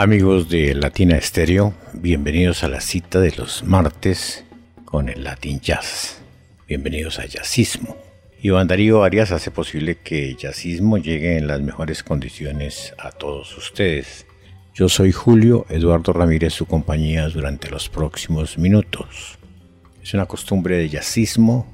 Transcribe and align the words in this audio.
Amigos 0.00 0.48
de 0.48 0.76
Latina 0.76 1.16
Estéreo, 1.16 1.74
bienvenidos 1.92 2.62
a 2.62 2.68
la 2.68 2.80
cita 2.80 3.18
de 3.18 3.32
los 3.32 3.64
martes 3.64 4.44
con 4.84 5.08
el 5.08 5.24
Latin 5.24 5.58
Jazz. 5.58 6.20
Bienvenidos 6.68 7.18
a 7.18 7.26
Jazzismo. 7.26 7.96
Iván 8.40 8.68
Darío 8.68 9.02
Arias 9.02 9.32
hace 9.32 9.50
posible 9.50 9.96
que 9.96 10.36
Jazzismo 10.36 10.98
llegue 10.98 11.36
en 11.36 11.48
las 11.48 11.60
mejores 11.62 12.04
condiciones 12.04 12.94
a 12.96 13.10
todos 13.10 13.58
ustedes. 13.58 14.24
Yo 14.72 14.88
soy 14.88 15.10
Julio 15.10 15.66
Eduardo 15.68 16.12
Ramírez, 16.12 16.52
su 16.52 16.66
compañía 16.66 17.28
durante 17.28 17.68
los 17.68 17.88
próximos 17.88 18.56
minutos. 18.56 19.36
Es 20.00 20.14
una 20.14 20.26
costumbre 20.26 20.76
de 20.76 20.90
jazzismo 20.90 21.66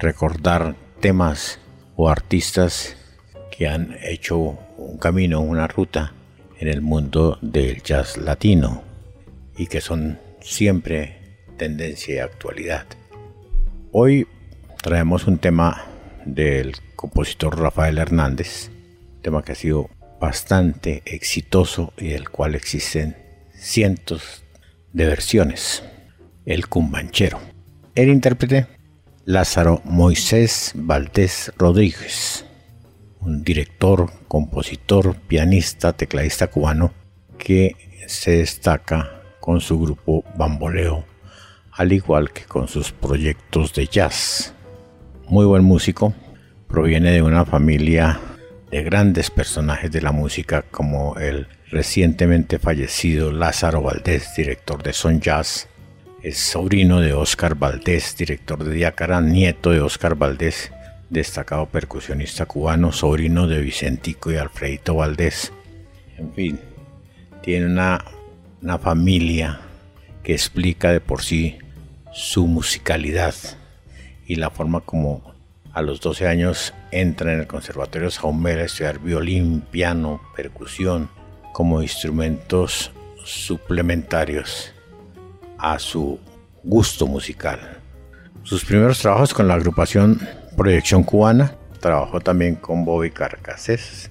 recordar 0.00 0.74
temas 0.98 1.60
o 1.94 2.10
artistas 2.10 2.96
que 3.56 3.68
han 3.68 3.96
hecho 4.02 4.36
un 4.36 4.98
camino, 4.98 5.40
una 5.40 5.68
ruta 5.68 6.14
en 6.58 6.68
el 6.68 6.80
mundo 6.80 7.38
del 7.40 7.82
jazz 7.82 8.16
latino 8.16 8.82
y 9.56 9.66
que 9.66 9.80
son 9.80 10.18
siempre 10.40 11.18
tendencia 11.56 12.14
y 12.14 12.18
actualidad. 12.18 12.86
Hoy 13.92 14.26
traemos 14.82 15.26
un 15.26 15.38
tema 15.38 15.86
del 16.24 16.74
compositor 16.96 17.58
Rafael 17.58 17.98
Hernández, 17.98 18.70
tema 19.22 19.42
que 19.42 19.52
ha 19.52 19.56
sido 19.56 19.88
bastante 20.20 21.02
exitoso 21.04 21.92
y 21.96 22.08
del 22.08 22.28
cual 22.28 22.54
existen 22.54 23.16
cientos 23.54 24.44
de 24.92 25.06
versiones, 25.06 25.82
el 26.44 26.68
cumbanchero. 26.68 27.40
El 27.94 28.08
intérprete, 28.08 28.66
Lázaro 29.24 29.80
Moisés 29.84 30.72
Valdés 30.74 31.52
Rodríguez 31.58 32.47
un 33.20 33.42
director, 33.42 34.10
compositor, 34.28 35.16
pianista, 35.16 35.92
tecladista 35.92 36.48
cubano 36.48 36.92
que 37.38 37.76
se 38.06 38.38
destaca 38.38 39.22
con 39.40 39.60
su 39.60 39.80
grupo 39.80 40.24
Bamboleo, 40.36 41.04
al 41.72 41.92
igual 41.92 42.32
que 42.32 42.44
con 42.44 42.68
sus 42.68 42.92
proyectos 42.92 43.72
de 43.74 43.86
jazz. 43.86 44.54
Muy 45.28 45.46
buen 45.46 45.64
músico, 45.64 46.14
proviene 46.68 47.12
de 47.12 47.22
una 47.22 47.44
familia 47.44 48.20
de 48.70 48.82
grandes 48.82 49.30
personajes 49.30 49.90
de 49.90 50.02
la 50.02 50.12
música 50.12 50.62
como 50.62 51.16
el 51.16 51.48
recientemente 51.70 52.58
fallecido 52.58 53.32
Lázaro 53.32 53.82
Valdés, 53.82 54.34
director 54.36 54.82
de 54.82 54.92
Son 54.92 55.20
Jazz, 55.20 55.68
es 56.22 56.38
sobrino 56.38 57.00
de 57.00 57.12
Oscar 57.12 57.54
Valdés, 57.54 58.16
director 58.16 58.64
de 58.64 58.74
Diácara, 58.74 59.20
nieto 59.20 59.70
de 59.70 59.80
Oscar 59.80 60.16
Valdés, 60.16 60.72
destacado 61.10 61.66
percusionista 61.66 62.46
cubano, 62.46 62.92
sobrino 62.92 63.46
de 63.46 63.60
Vicentico 63.60 64.30
y 64.30 64.36
Alfredito 64.36 64.94
Valdés. 64.94 65.52
En 66.16 66.32
fin, 66.32 66.60
tiene 67.42 67.66
una, 67.66 68.04
una 68.62 68.78
familia 68.78 69.60
que 70.22 70.32
explica 70.32 70.90
de 70.90 71.00
por 71.00 71.22
sí 71.22 71.58
su 72.12 72.46
musicalidad 72.46 73.34
y 74.26 74.36
la 74.36 74.50
forma 74.50 74.80
como 74.80 75.34
a 75.72 75.82
los 75.82 76.00
12 76.00 76.26
años 76.26 76.74
entra 76.90 77.32
en 77.32 77.40
el 77.40 77.46
Conservatorio 77.46 78.10
Saumera 78.10 78.62
a 78.62 78.64
estudiar 78.64 78.98
violín, 78.98 79.60
piano, 79.60 80.20
percusión 80.34 81.08
como 81.52 81.82
instrumentos 81.82 82.92
suplementarios 83.24 84.72
a 85.58 85.78
su 85.78 86.18
gusto 86.62 87.06
musical. 87.06 87.78
Sus 88.42 88.64
primeros 88.64 88.98
trabajos 89.00 89.34
con 89.34 89.48
la 89.48 89.54
agrupación 89.54 90.20
Proyección 90.58 91.04
Cubana. 91.04 91.52
Trabajó 91.80 92.18
también 92.18 92.56
con 92.56 92.84
Bobby 92.84 93.12
Carcases, 93.12 94.10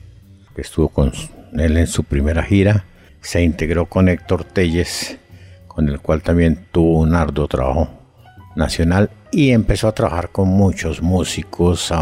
que 0.56 0.62
estuvo 0.62 0.88
con 0.88 1.12
él 1.52 1.75
en 1.75 1.88
su 1.88 2.06
primera 2.06 2.41
gira. 2.41 2.85
Se 3.19 3.44
integró 3.44 3.85
con 3.85 4.08
Héctor 4.08 4.46
Telles, 4.46 5.18
con 5.68 5.90
el 5.90 6.00
cual 6.00 6.22
también 6.22 6.66
tuvo 6.72 7.02
un 7.02 7.13
arduo 7.13 7.50
trabajo 7.50 7.90
nacional 8.56 9.09
y 9.30 9.52
empezó 9.52 9.90
a 9.90 9.91
trabajar 9.91 10.30
con 10.30 10.47
muchos 10.47 11.02
músicos, 11.02 11.91
a 11.91 12.02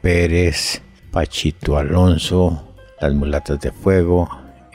Pérez, 0.00 0.80
Pachito 1.10 1.76
Alonso, 1.76 2.74
Las 3.00 3.12
Mulatas 3.12 3.58
de 3.58 3.72
Fuego, 3.72 4.30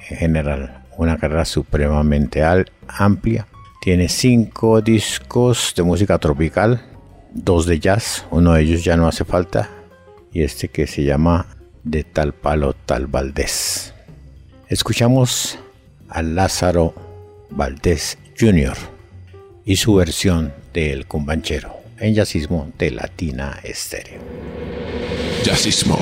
en 0.10 0.18
general 0.18 0.84
una 0.98 1.18
carrera 1.18 1.46
supremamente 1.46 2.44
amplia. 2.90 3.48
Tiene 3.82 4.10
cinco 4.10 4.82
discos 4.82 5.74
de 5.78 5.84
música 5.84 6.18
tropical, 6.18 6.82
dos 7.38 7.66
de 7.66 7.80
jazz, 7.80 8.26
uno 8.32 8.54
de 8.54 8.64
ellos 8.64 8.84
ya 8.84 8.98
no 8.98 9.08
hace 9.08 9.24
falta, 9.24 9.70
y 10.34 10.42
este 10.42 10.68
que 10.68 10.88
se 10.88 11.04
llama 11.04 11.48
De 11.84 12.04
tal 12.04 12.34
palo 12.34 12.74
tal 12.74 13.08
Valdés. 13.08 13.94
Escuchamos 14.68 15.58
a 16.10 16.22
Lázaro 16.22 16.94
Valdés 17.50 18.18
Jr. 18.38 18.76
y 19.66 19.78
su 19.78 19.96
versión 19.96 20.54
del 20.74 21.06
cumbanchero 21.06 21.74
en 22.00 22.14
jazzismo 22.14 22.72
de 22.78 22.92
Latina 22.92 23.60
Estéreo. 23.64 24.20
Jazzismo. 25.44 25.98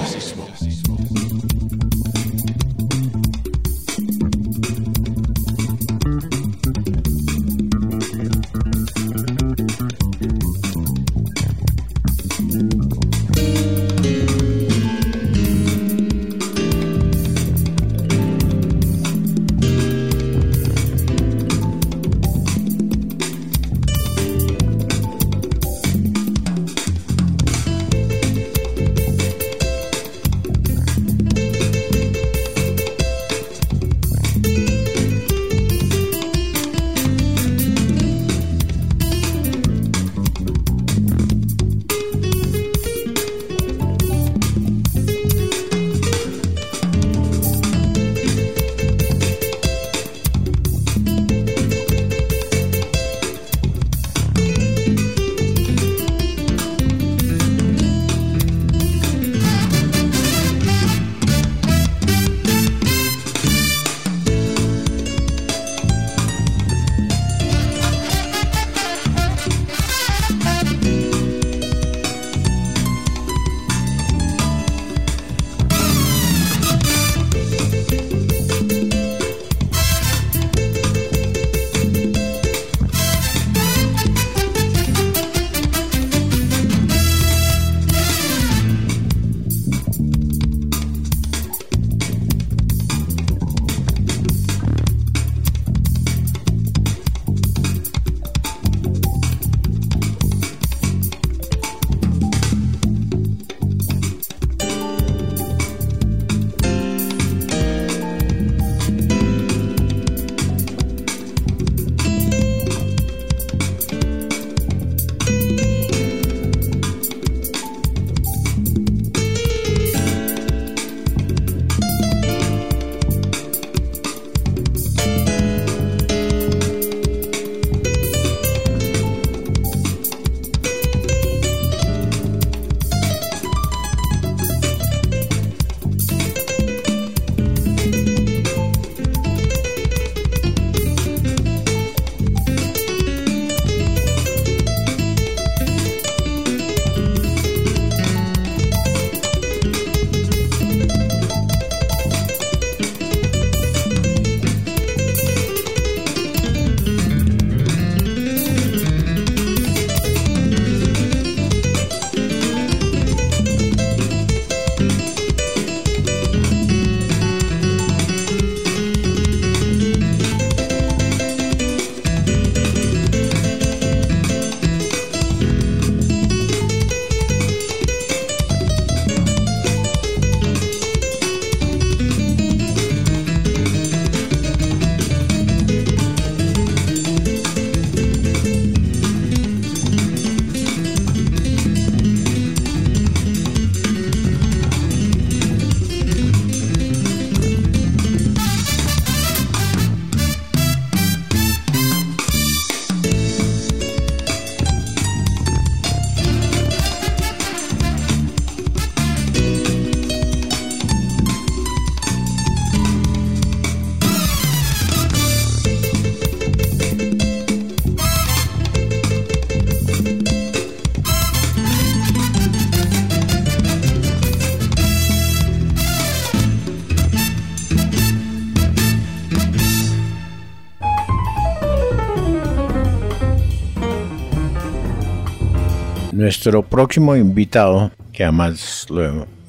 Nuestro 236.26 236.64
próximo 236.64 237.16
invitado, 237.16 237.92
que 238.12 238.24
además 238.24 238.88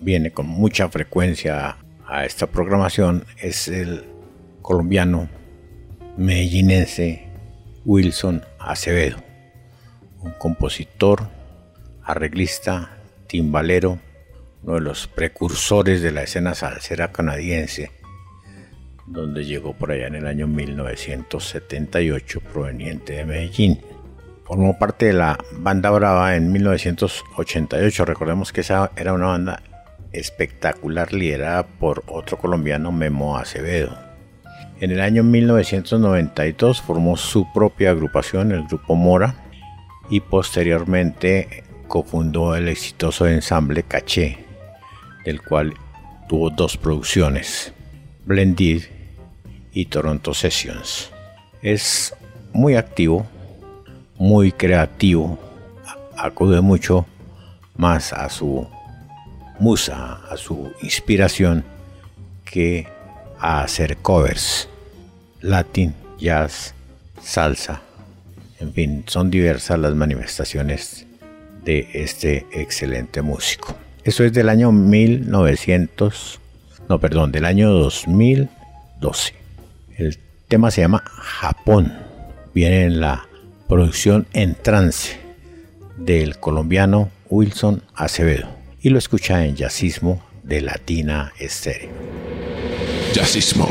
viene 0.02 0.31
con 0.31 0.46
mucha 0.46 0.90
frecuencia 0.90 1.78
a 2.06 2.26
esta 2.26 2.49
programación, 2.49 3.25
es 3.38 3.69
el 3.69 4.05
colombiano 4.61 5.26
medellinense 6.19 7.31
Wilson 7.87 8.43
Acevedo, 8.58 9.17
un 10.20 10.32
compositor, 10.32 11.31
arreglista, 12.05 12.99
timbalero, 13.26 13.99
uno 14.62 14.75
de 14.75 14.82
los 14.82 15.06
precursores 15.06 16.02
de 16.02 16.12
la 16.12 16.25
escena 16.25 16.55
salsera 16.55 17.11
canadiense, 17.11 17.90
donde 19.06 19.46
llegó 19.46 19.72
por 19.72 19.93
allá 19.93 20.08
en 20.08 20.17
el 20.17 20.26
año 20.26 20.46
1978 20.46 22.40
proveniente 22.52 23.14
de 23.14 23.25
Medellín. 23.25 23.81
Formó 24.46 24.78
parte 24.78 25.06
de 25.06 25.12
la 25.12 25.38
Banda 25.52 25.90
Brava 25.90 26.37
en 26.37 26.52
1988. 26.52 28.04
Recordemos 28.04 28.52
que 28.52 28.60
esa 28.60 28.93
era 28.96 29.12
una 29.12 29.26
banda 29.26 29.62
espectacular 30.12 31.12
liderada 31.12 31.66
por 31.66 32.04
otro 32.06 32.38
colombiano, 32.38 32.93
Memo 32.93 33.37
Acevedo. 33.37 33.98
En 34.78 34.90
el 34.90 35.00
año 35.00 35.25
1992 35.25 36.81
formó 36.81 37.16
su 37.16 37.50
propia 37.52 37.90
agrupación, 37.90 38.52
el 38.52 38.66
Grupo 38.66 38.94
Mora, 38.94 39.34
y 40.10 40.20
posteriormente 40.20 41.64
cofundó 41.88 42.54
el 42.54 42.69
exitoso 42.69 43.26
ensamble 43.26 43.82
Caché, 43.82 44.38
del 45.25 45.43
cual 45.43 45.75
tuvo 46.28 46.50
dos 46.50 46.76
producciones, 46.76 47.72
Blended 48.25 48.82
y 49.72 49.87
Toronto 49.87 50.34
Sessions. 50.34 51.10
Es 51.62 52.14
muy 52.52 52.76
activo, 52.76 53.26
muy 54.19 54.53
creativo, 54.53 55.39
acude 56.17 56.61
mucho 56.61 57.07
más 57.77 58.13
a 58.13 58.29
su 58.29 58.67
musa, 59.59 60.21
a 60.31 60.37
su 60.37 60.73
inspiración, 60.83 61.65
que 62.45 62.89
a 63.39 63.63
hacer 63.63 63.97
covers, 63.99 64.69
latin, 65.41 65.95
jazz, 66.19 66.75
salsa, 67.23 67.83
en 68.59 68.73
fin, 68.73 69.05
son 69.07 69.31
diversas 69.31 69.79
las 69.79 69.95
manifestaciones 69.95 71.07
de 71.65 71.89
este 71.93 72.47
excelente 72.53 73.21
músico. 73.21 73.77
Eso 74.05 74.25
es 74.25 74.33
del 74.33 74.49
año 74.49 74.73
1900, 74.73 76.41
no, 76.89 76.99
perdón, 77.01 77.33
del 77.33 77.45
año 77.45 77.71
2012. 77.71 79.35
El 79.99 80.19
tema 80.49 80.71
se 80.71 80.83
llama 80.83 81.03
Japón. 81.05 81.93
Viene 82.55 82.85
en 82.85 83.01
la 83.01 83.27
producción 83.69 84.27
en 84.32 84.55
trance 84.55 85.19
del 85.96 86.39
colombiano 86.39 87.11
Wilson 87.29 87.82
Acevedo 87.94 88.49
y 88.81 88.91
lo 88.91 88.99
escucha 88.99 89.44
en 89.44 89.56
Jazzismo 89.56 90.23
de 90.43 90.61
Latina 90.61 91.32
Estéreo. 91.39 91.91
Jazzismo. 93.13 93.67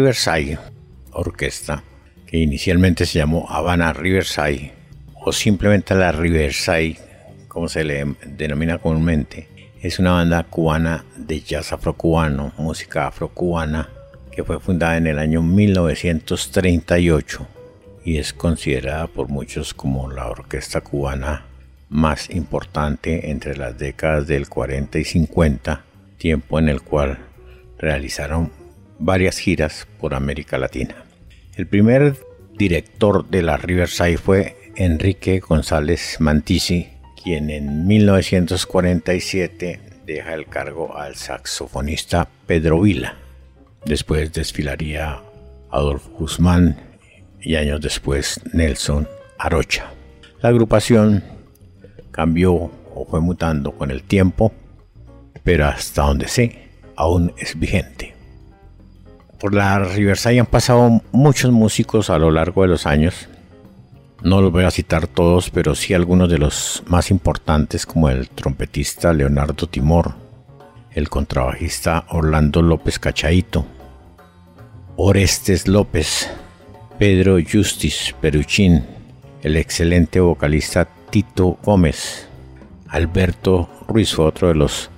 Riverside 0.00 0.58
Orquesta, 1.12 1.84
que 2.26 2.38
inicialmente 2.38 3.04
se 3.04 3.18
llamó 3.18 3.46
Havana 3.50 3.92
Riverside, 3.92 4.72
o 5.14 5.30
simplemente 5.30 5.94
la 5.94 6.10
Riverside, 6.10 6.96
como 7.48 7.68
se 7.68 7.84
le 7.84 8.16
denomina 8.24 8.78
comúnmente, 8.78 9.46
es 9.82 9.98
una 9.98 10.12
banda 10.12 10.42
cubana 10.44 11.04
de 11.18 11.42
jazz 11.42 11.74
afrocubano, 11.74 12.54
música 12.56 13.08
afrocubana, 13.08 13.90
que 14.32 14.42
fue 14.42 14.58
fundada 14.58 14.96
en 14.96 15.06
el 15.06 15.18
año 15.18 15.42
1938 15.42 17.46
y 18.02 18.16
es 18.16 18.32
considerada 18.32 19.06
por 19.06 19.28
muchos 19.28 19.74
como 19.74 20.10
la 20.10 20.28
orquesta 20.28 20.80
cubana 20.80 21.44
más 21.90 22.30
importante 22.30 23.30
entre 23.30 23.54
las 23.54 23.76
décadas 23.76 24.26
del 24.26 24.48
40 24.48 24.98
y 24.98 25.04
50, 25.04 25.84
tiempo 26.16 26.58
en 26.58 26.70
el 26.70 26.80
cual 26.80 27.18
realizaron 27.76 28.59
varias 29.00 29.38
giras 29.38 29.88
por 29.98 30.14
América 30.14 30.58
Latina. 30.58 30.94
El 31.56 31.66
primer 31.66 32.16
director 32.56 33.28
de 33.28 33.42
la 33.42 33.56
Riverside 33.56 34.18
fue 34.18 34.56
Enrique 34.76 35.40
González 35.40 36.18
Mantisi, 36.20 36.88
quien 37.22 37.50
en 37.50 37.86
1947 37.86 39.80
deja 40.06 40.34
el 40.34 40.46
cargo 40.46 40.96
al 40.96 41.16
saxofonista 41.16 42.28
Pedro 42.46 42.80
Vila. 42.82 43.16
Después 43.84 44.32
desfilaría 44.32 45.20
Adolfo 45.70 46.10
Guzmán 46.10 46.76
y 47.40 47.56
años 47.56 47.80
después 47.80 48.40
Nelson 48.52 49.08
Arocha. 49.38 49.90
La 50.42 50.50
agrupación 50.50 51.24
cambió 52.10 52.52
o 52.52 53.06
fue 53.08 53.20
mutando 53.20 53.72
con 53.72 53.90
el 53.90 54.02
tiempo, 54.02 54.52
pero 55.42 55.66
hasta 55.66 56.02
donde 56.02 56.28
sé, 56.28 56.68
aún 56.96 57.32
es 57.38 57.58
vigente. 57.58 58.09
Por 59.40 59.54
la 59.54 59.78
Riverside 59.78 60.38
han 60.38 60.46
pasado 60.46 61.00
muchos 61.12 61.50
músicos 61.50 62.10
a 62.10 62.18
lo 62.18 62.30
largo 62.30 62.60
de 62.62 62.68
los 62.68 62.86
años, 62.86 63.26
no 64.22 64.42
los 64.42 64.52
voy 64.52 64.64
a 64.64 64.70
citar 64.70 65.06
todos, 65.06 65.48
pero 65.48 65.74
sí 65.74 65.94
algunos 65.94 66.28
de 66.28 66.36
los 66.36 66.82
más 66.86 67.10
importantes 67.10 67.86
como 67.86 68.10
el 68.10 68.28
trompetista 68.28 69.14
Leonardo 69.14 69.66
Timor, 69.66 70.14
el 70.92 71.08
contrabajista 71.08 72.04
Orlando 72.10 72.60
López 72.60 72.98
Cachaito, 72.98 73.64
Orestes 74.96 75.66
López, 75.66 76.30
Pedro 76.98 77.38
Justis 77.40 78.14
Peruchín, 78.20 78.84
el 79.42 79.56
excelente 79.56 80.20
vocalista 80.20 80.86
Tito 81.08 81.58
Gómez, 81.64 82.28
Alberto 82.88 83.70
Ruiz 83.88 84.12
fue 84.12 84.26
otro 84.26 84.48
de 84.48 84.54
los 84.54 84.90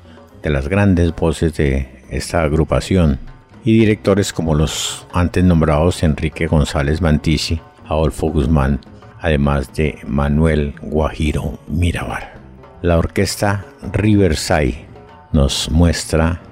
de 0.42 0.50
las 0.50 0.66
grandes 0.66 1.14
voces 1.14 1.54
de 1.54 2.02
esta 2.10 2.42
agrupación 2.42 3.20
y 3.64 3.78
directores 3.78 4.32
como 4.32 4.54
los 4.54 5.06
antes 5.12 5.44
nombrados 5.44 6.02
Enrique 6.02 6.46
González 6.46 7.00
Mantisi, 7.00 7.60
Adolfo 7.86 8.28
Guzmán 8.28 8.80
además 9.20 9.72
de 9.72 9.98
Manuel 10.06 10.74
Guajiro 10.82 11.58
Mirabar. 11.68 12.34
La 12.82 12.98
orquesta 12.98 13.64
Riverside 13.92 14.84
nos 15.32 15.70
muestra 15.70 16.42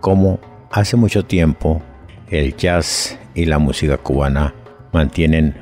cómo 0.00 0.38
hace 0.70 0.96
mucho 0.96 1.24
tiempo 1.24 1.82
el 2.28 2.54
jazz 2.56 3.18
y 3.34 3.46
la 3.46 3.58
música 3.58 3.96
cubana 3.96 4.54
mantienen 4.92 5.56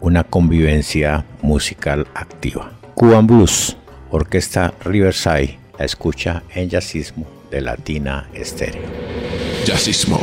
una 0.00 0.22
convivencia 0.22 1.24
musical 1.42 2.06
activa. 2.14 2.72
Cuban 2.94 3.26
Blues, 3.26 3.76
Orquesta 4.10 4.72
Riverside, 4.84 5.58
la 5.78 5.84
escucha 5.84 6.44
en 6.54 6.70
jazzismo 6.70 7.39
de 7.50 7.60
Latina 7.60 8.28
Estéreo. 8.32 8.88
Jazzismo. 9.64 10.18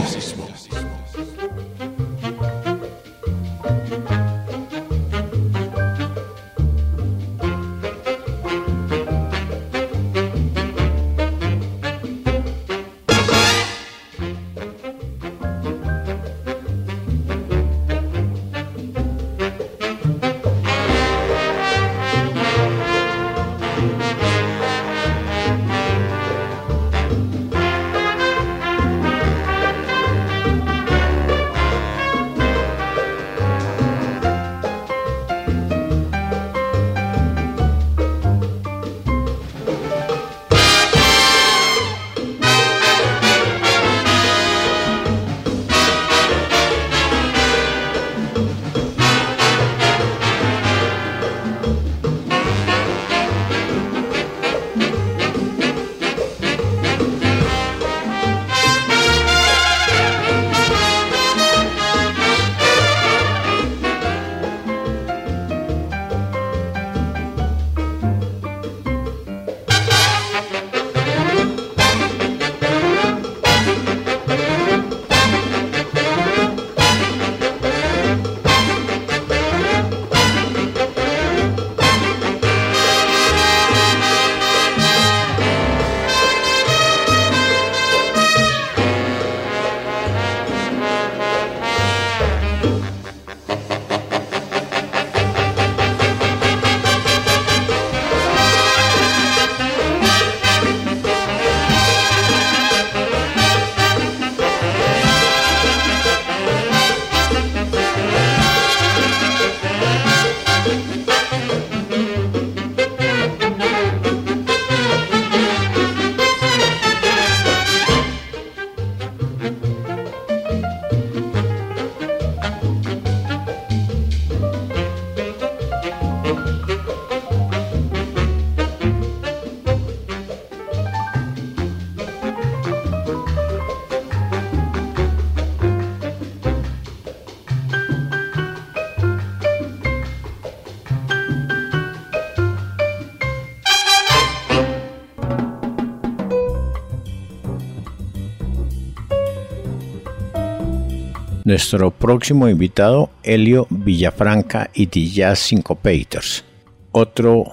Nuestro 151.48 151.92
próximo 151.92 152.50
invitado, 152.50 153.10
Helio 153.24 153.68
Villafranca 153.70 154.70
y 154.74 154.88
The 154.88 155.08
Jazz 155.08 155.39
Syncopators, 155.39 156.44
otro 156.92 157.46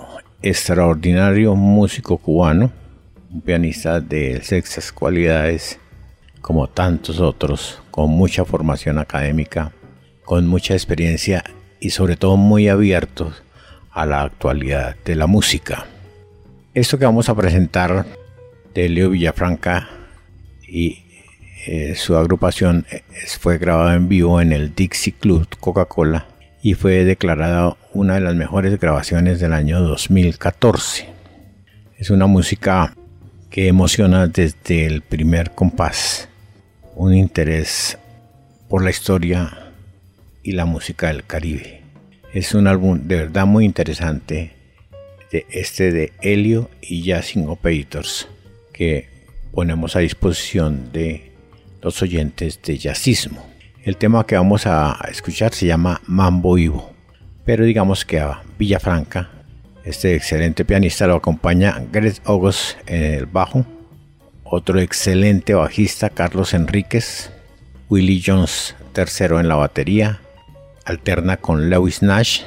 extraordinario 0.43 1.55
músico 1.55 2.17
cubano, 2.17 2.73
un 3.31 3.41
pianista 3.41 4.01
de 4.01 4.43
sextas 4.43 4.91
cualidades, 4.91 5.79
como 6.41 6.67
tantos 6.67 7.21
otros, 7.21 7.81
con 7.93 8.11
mucha 8.11 8.45
formación 8.45 8.99
académica, 8.99 9.71
con 10.25 10.49
mucha 10.49 10.75
experiencia 10.75 11.45
y 11.79 11.91
sobre 11.91 12.17
todo 12.17 12.37
muy 12.37 12.67
abierto 12.67 13.33
a 13.93 14.07
la 14.07 14.23
actualidad 14.23 14.97
de 15.05 15.15
la 15.15 15.29
música. 15.29 15.87
Esto 16.75 16.99
que 16.99 17.05
vamos 17.05 17.29
a 17.29 17.37
presentar 17.37 18.07
de 18.75 18.87
Helio 18.87 19.11
Villafranca 19.11 19.89
y 20.67 21.04
eh, 21.67 21.95
su 21.95 22.17
agrupación 22.17 22.85
eh, 22.91 23.03
fue 23.41 23.57
grabada 23.59 23.95
en 23.95 24.09
vivo 24.09 24.41
en 24.41 24.53
el 24.53 24.75
Dixie 24.75 25.15
Club 25.15 25.49
Coca-Cola 25.61 26.27
y 26.63 26.75
fue 26.75 27.05
declarada 27.05 27.77
una 27.93 28.15
de 28.15 28.21
las 28.21 28.35
mejores 28.35 28.79
grabaciones 28.79 29.41
del 29.41 29.53
año 29.55 29.81
2014. 29.81 31.09
Es 31.97 32.11
una 32.11 32.27
música 32.27 32.95
que 33.51 33.69
emociona 33.69 34.27
desde 34.27 34.85
el 34.85 35.01
primer 35.01 35.53
compás, 35.53 36.29
un 36.97 37.15
interés 37.15 37.99
por 38.69 38.83
la 38.85 38.91
historia 38.91 39.73
y 40.43 40.53
la 40.53 40.67
música 40.67 41.07
del 41.07 41.25
Caribe. 41.25 41.83
Es 42.35 42.55
un 42.55 42.67
álbum 42.67 43.07
de 43.07 43.17
verdad 43.17 43.47
muy 43.47 43.65
interesante 43.65 44.53
de 45.33 45.47
este 45.51 45.93
de 45.93 46.13
Helio 46.21 46.69
y 46.83 47.05
Jazzing 47.05 47.49
Operators 47.49 48.29
que 48.73 49.09
ponemos 49.53 49.97
a 49.97 50.01
disposición 50.01 50.93
de 50.93 51.34
los 51.85 52.01
oyentes 52.01 52.61
de 52.63 52.79
jazzismo. 52.79 53.47
El 53.85 53.99
tema 53.99 54.25
que 54.25 54.37
vamos 54.37 54.67
a 54.67 54.99
escuchar 55.11 55.53
se 55.53 55.67
llama 55.67 56.01
Mambo 56.07 56.55
Vivo, 56.55 56.91
pero 57.45 57.67
digamos 57.67 58.07
que 58.07 58.21
a 58.21 58.43
Villafranca, 58.59 59.29
este 59.85 60.15
excelente 60.15 60.65
pianista 60.65 61.07
lo 61.07 61.17
acompaña 61.17 61.85
Greg 61.93 62.15
August 62.25 62.79
en 62.87 63.03
el 63.03 63.27
bajo, 63.27 63.67
otro 64.45 64.81
excelente 64.81 65.53
bajista 65.53 66.09
Carlos 66.09 66.55
Enríquez, 66.55 67.31
Willie 67.91 68.23
Jones 68.25 68.75
tercero 68.95 69.39
en 69.39 69.49
la 69.49 69.57
batería, 69.57 70.21
alterna 70.87 71.37
con 71.37 71.69
Lewis 71.69 72.03
Nash, 72.03 72.45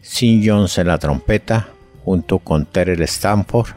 Sin 0.00 0.48
Jones 0.48 0.78
en 0.78 0.86
la 0.86 0.98
trompeta, 0.98 1.70
junto 2.04 2.38
con 2.38 2.66
Terrell 2.66 3.02
Stanford, 3.02 3.70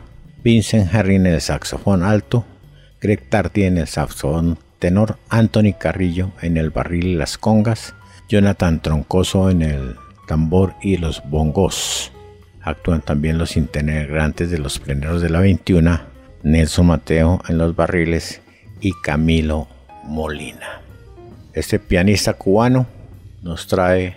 Vincent 0.43 0.93
Harry 0.93 1.15
en 1.15 1.25
el 1.25 1.41
saxofón 1.41 2.03
alto, 2.03 2.45
Greg 3.01 3.27
Tardy 3.27 3.63
en 3.63 3.79
el 3.79 3.87
saxofón 3.87 4.59
tenor, 4.79 5.17
Anthony 5.29 5.73
Carrillo 5.77 6.31
en 6.41 6.57
el 6.57 6.69
barril 6.69 7.07
y 7.07 7.15
las 7.15 7.37
congas, 7.37 7.93
Jonathan 8.27 8.81
Troncoso 8.81 9.49
en 9.49 9.61
el 9.61 9.95
tambor 10.27 10.73
y 10.81 10.97
los 10.97 11.21
bongos. 11.29 12.11
Actúan 12.61 13.01
también 13.01 13.37
los 13.37 13.57
integrantes 13.57 14.49
de 14.51 14.57
los 14.57 14.79
pleneros 14.79 15.21
de 15.21 15.29
la 15.29 15.39
21, 15.39 16.01
Nelson 16.43 16.87
Mateo 16.87 17.41
en 17.47 17.57
los 17.57 17.75
barriles 17.75 18.41
y 18.81 18.93
Camilo 19.03 19.67
Molina. 20.03 20.81
Este 21.53 21.79
pianista 21.79 22.33
cubano 22.33 22.87
nos 23.41 23.67
trae 23.67 24.15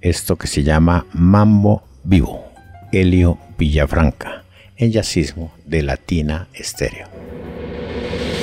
esto 0.00 0.36
que 0.36 0.46
se 0.46 0.62
llama 0.62 1.06
Mambo 1.12 1.82
Vivo, 2.04 2.44
Helio 2.92 3.38
Villafranca 3.58 4.44
en 4.78 4.92
jazzismo 4.92 5.52
de 5.66 5.82
Latina 5.82 6.48
Estéreo. 6.54 7.08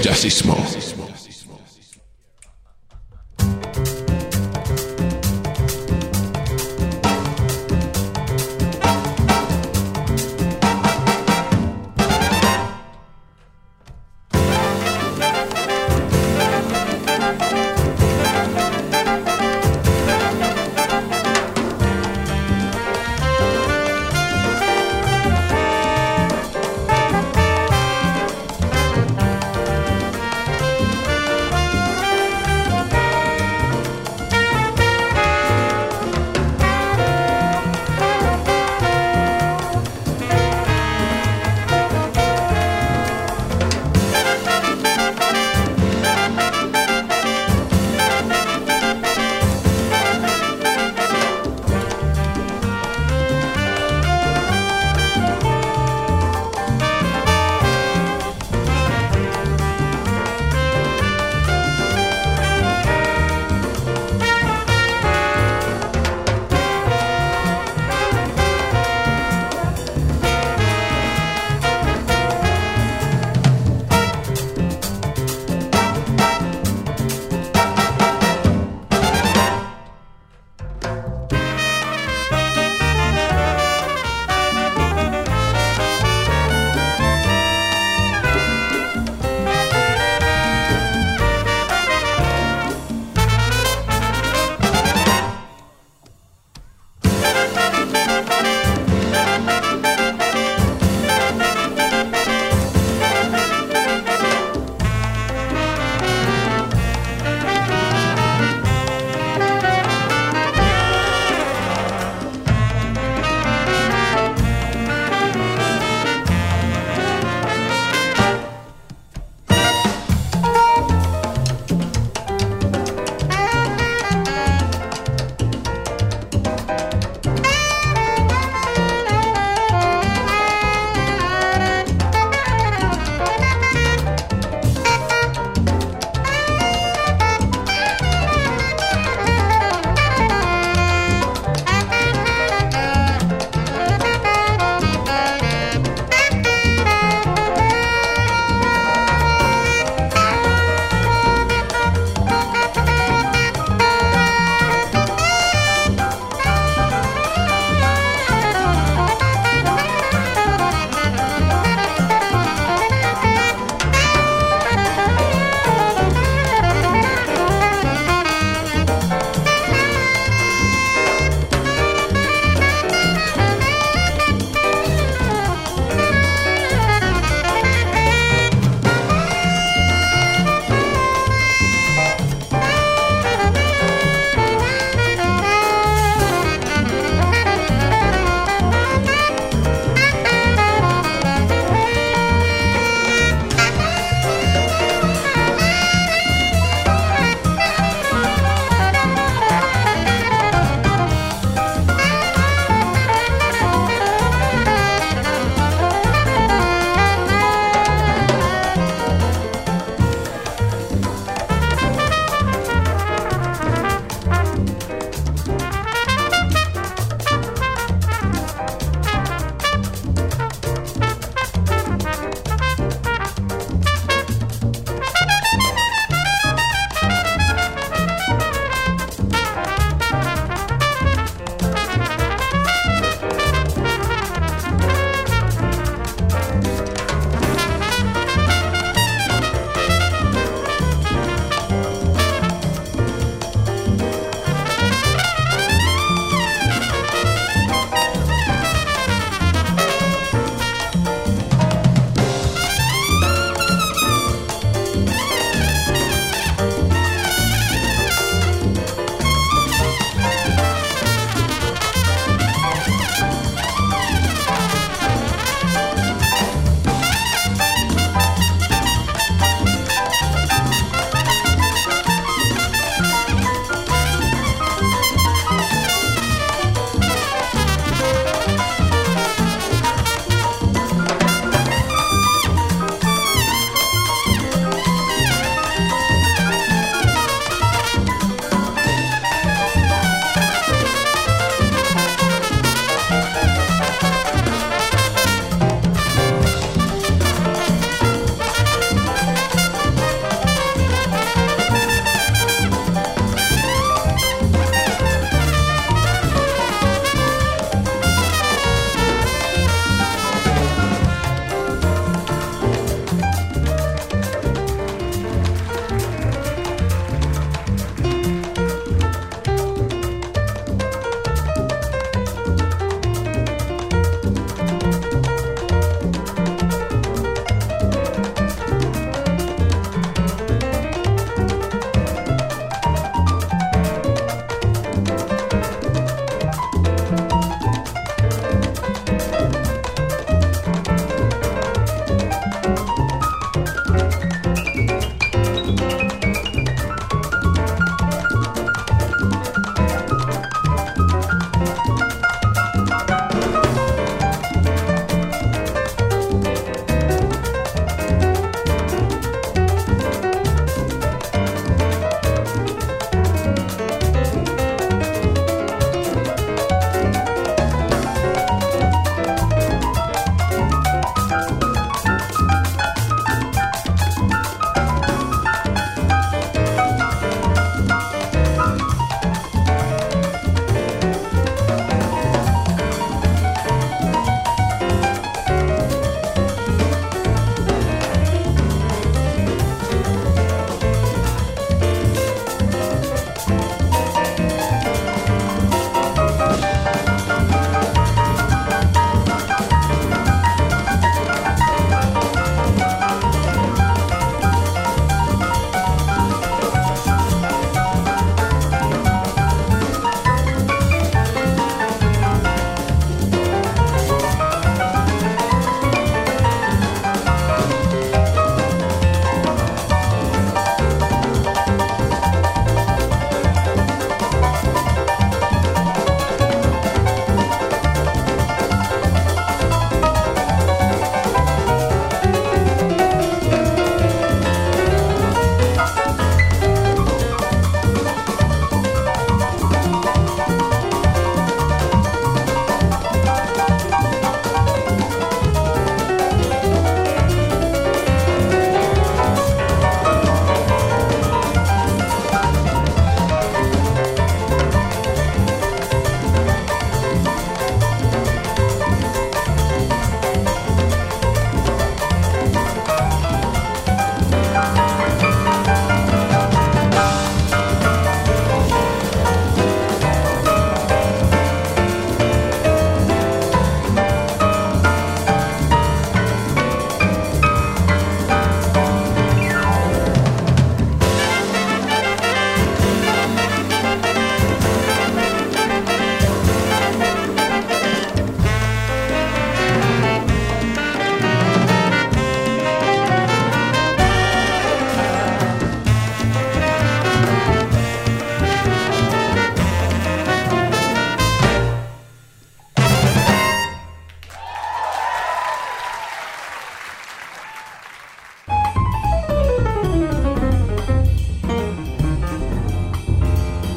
Jazzismo. 0.02 0.56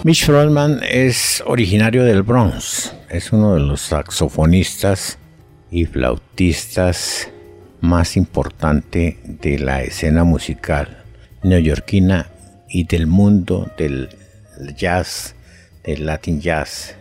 Mitch 0.09 0.25
Frontman 0.25 0.81
es 0.88 1.42
originario 1.44 2.03
del 2.03 2.23
Bronx. 2.23 2.94
Es 3.11 3.31
uno 3.31 3.53
de 3.53 3.61
los 3.61 3.83
saxofonistas 3.83 5.18
y 5.71 5.85
flautistas 5.85 7.29
más 7.83 8.16
importante 8.16 9.18
de 9.23 9.59
la 9.59 9.83
escena 9.83 10.25
musical 10.25 11.05
neoyorquina 11.42 12.31
y 12.71 12.85
del 12.85 13.07
mundo 13.07 13.71
del 13.77 14.09
jazz, 14.79 15.35
del 15.85 16.07
latin 16.07 16.40
jazz 16.40 16.97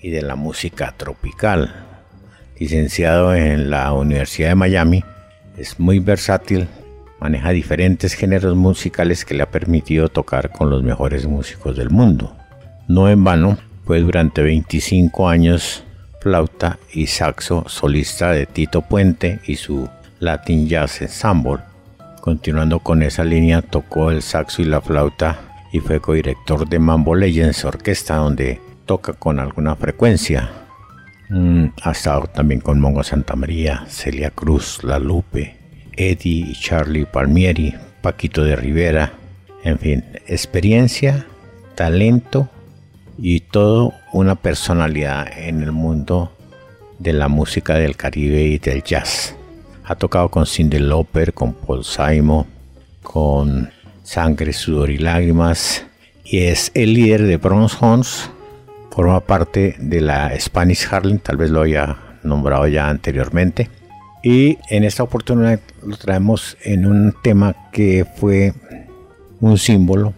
y 0.00 0.08
de 0.08 0.22
la 0.22 0.34
música 0.34 0.94
tropical. 0.96 1.84
Licenciado 2.58 3.34
en 3.34 3.68
la 3.68 3.92
Universidad 3.92 4.48
de 4.48 4.54
Miami, 4.54 5.04
es 5.58 5.78
muy 5.78 5.98
versátil, 5.98 6.68
maneja 7.20 7.50
diferentes 7.50 8.14
géneros 8.14 8.56
musicales 8.56 9.26
que 9.26 9.34
le 9.34 9.42
ha 9.42 9.50
permitido 9.50 10.08
tocar 10.08 10.52
con 10.52 10.70
los 10.70 10.82
mejores 10.82 11.26
músicos 11.26 11.76
del 11.76 11.90
mundo. 11.90 12.34
No 12.88 13.08
en 13.08 13.24
vano, 13.24 13.58
fue 13.84 14.00
durante 14.00 14.42
25 14.42 15.28
años 15.28 15.82
flauta 16.20 16.78
y 16.92 17.06
saxo 17.06 17.64
solista 17.68 18.30
de 18.30 18.46
Tito 18.46 18.82
Puente 18.82 19.40
y 19.46 19.56
su 19.56 19.88
Latin 20.20 20.68
Jazz 20.68 21.02
Ensemble. 21.02 21.58
Continuando 22.20 22.80
con 22.80 23.02
esa 23.02 23.24
línea, 23.24 23.62
tocó 23.62 24.10
el 24.10 24.22
saxo 24.22 24.62
y 24.62 24.64
la 24.66 24.80
flauta 24.80 25.38
y 25.72 25.80
fue 25.80 26.00
co-director 26.00 26.68
de 26.68 26.78
Mambo 26.78 27.14
Legends 27.14 27.64
Orquesta, 27.64 28.16
donde 28.16 28.60
toca 28.86 29.12
con 29.12 29.40
alguna 29.40 29.74
frecuencia. 29.76 30.50
Mm, 31.28 31.66
ha 31.82 31.90
estado 31.90 32.26
también 32.28 32.60
con 32.60 32.80
Mongo 32.80 33.02
Santamaría, 33.02 33.84
Celia 33.88 34.30
Cruz, 34.30 34.84
La 34.84 35.00
Lupe, 35.00 35.56
Eddie 35.96 36.46
y 36.50 36.52
Charlie 36.54 37.04
Palmieri, 37.04 37.74
Paquito 38.00 38.44
de 38.44 38.54
Rivera, 38.54 39.12
en 39.64 39.78
fin, 39.78 40.04
experiencia, 40.28 41.26
talento 41.74 42.48
y 43.18 43.40
todo 43.40 43.92
una 44.12 44.34
personalidad 44.34 45.26
en 45.38 45.62
el 45.62 45.72
mundo 45.72 46.32
de 46.98 47.12
la 47.12 47.28
música 47.28 47.74
del 47.74 47.96
Caribe 47.96 48.42
y 48.42 48.58
del 48.58 48.82
jazz. 48.82 49.34
Ha 49.84 49.94
tocado 49.94 50.28
con 50.28 50.46
Cindy 50.46 50.78
Lauper, 50.78 51.32
con 51.32 51.52
Paul 51.54 51.84
Simon, 51.84 52.46
con 53.02 53.70
Sangre, 54.02 54.52
Sudor 54.52 54.90
y 54.90 54.98
Lágrimas 54.98 55.84
y 56.24 56.38
es 56.38 56.70
el 56.74 56.94
líder 56.94 57.22
de 57.22 57.36
Bronze 57.36 57.76
Horns. 57.80 58.30
Forma 58.90 59.20
parte 59.20 59.76
de 59.78 60.00
la 60.00 60.32
Spanish 60.40 60.88
Harlem, 60.90 61.18
tal 61.18 61.36
vez 61.36 61.50
lo 61.50 61.62
haya 61.62 61.96
nombrado 62.22 62.66
ya 62.66 62.88
anteriormente. 62.88 63.70
Y 64.22 64.58
en 64.70 64.84
esta 64.84 65.02
oportunidad 65.02 65.60
lo 65.84 65.96
traemos 65.96 66.56
en 66.64 66.86
un 66.86 67.14
tema 67.22 67.54
que 67.72 68.04
fue 68.16 68.54
un 69.40 69.58
símbolo 69.58 70.14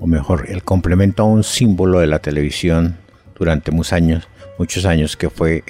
o 0.00 0.06
mejor, 0.06 0.46
el 0.48 0.62
complemento 0.62 1.22
a 1.22 1.26
un 1.26 1.44
símbolo 1.44 2.00
de 2.00 2.06
la 2.06 2.18
televisión 2.18 2.96
durante 3.38 3.70
muchos 3.70 3.92
años, 3.92 4.28
muchos 4.58 4.84
años 4.84 5.16
que 5.16 5.30
fue 5.30 5.64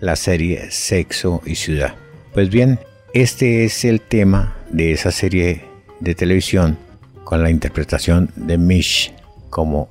la 0.00 0.16
serie 0.16 0.70
Sexo 0.70 1.42
y 1.44 1.54
Ciudad. 1.54 1.94
Pues 2.32 2.50
bien, 2.50 2.78
este 3.14 3.64
es 3.64 3.84
el 3.84 4.00
tema 4.00 4.56
de 4.70 4.92
esa 4.92 5.10
serie 5.10 5.64
de 6.00 6.14
televisión 6.14 6.78
con 7.24 7.42
la 7.42 7.50
interpretación 7.50 8.30
de 8.36 8.58
Mish 8.58 9.12
como 9.50 9.88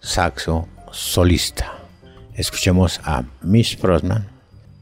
saxo 0.00 0.68
solista. 0.92 1.72
Escuchemos 2.34 3.00
a 3.04 3.24
Mish 3.42 3.78
Frostman, 3.78 4.28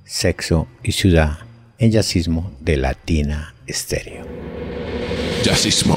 Sexo 0.05 0.67
y 0.83 0.93
Ciudad 0.93 1.39
en 1.79 1.93
Jazzismo 1.93 2.53
de 2.61 2.77
Latina 2.77 3.55
Stereo. 3.69 4.27
Jazzismo. 5.43 5.97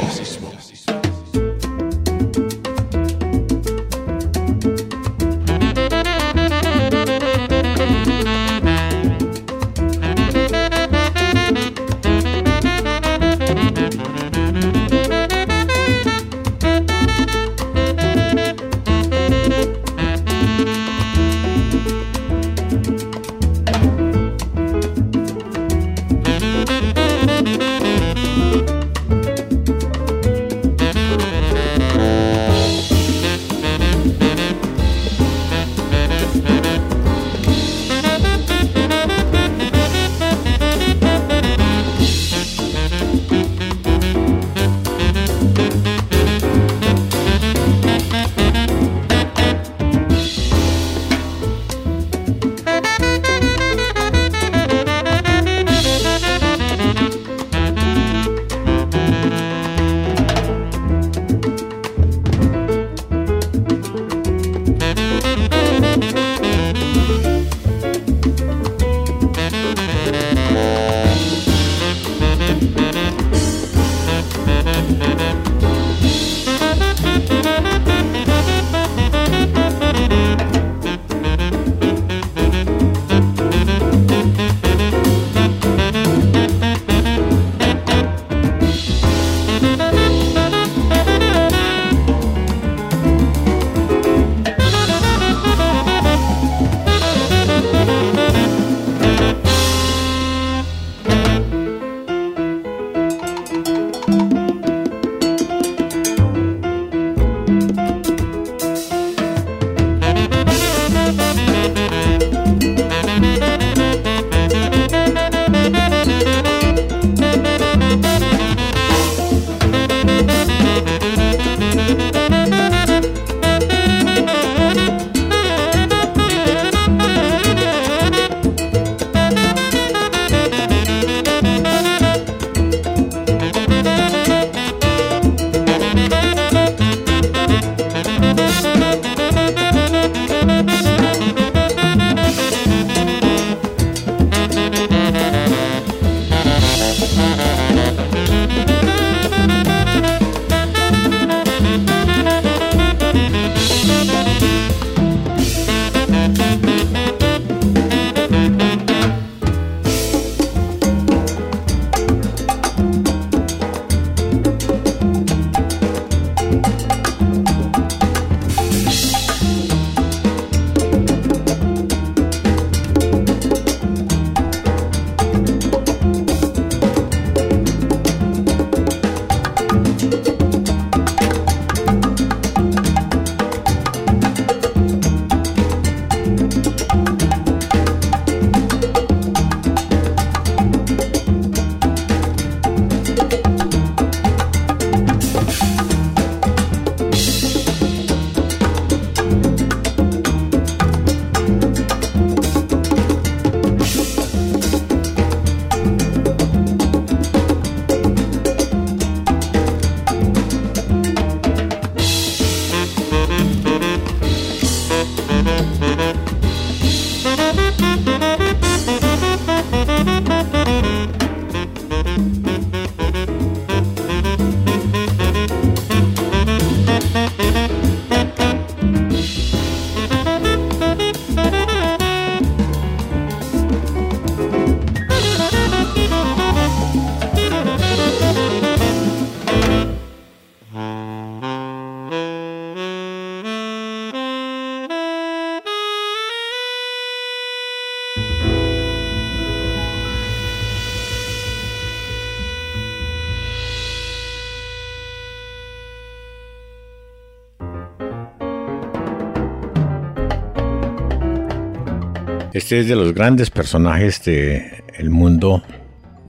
Este 262.67 262.81
es 262.81 262.89
de 262.89 262.97
los 262.97 263.13
grandes 263.13 263.49
personajes 263.49 264.25
del 264.25 265.09
mundo 265.09 265.63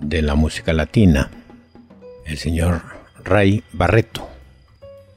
de 0.01 0.23
la 0.23 0.37
música 0.37 0.73
latina, 0.73 1.33
el 2.27 2.39
señor 2.39 2.81
Ray 3.25 3.65
Barreto, 3.73 4.29